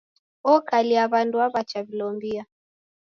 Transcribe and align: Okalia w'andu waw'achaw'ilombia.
Okalia 0.53 1.03
w'andu 1.11 1.35
waw'achaw'ilombia. 1.41 2.43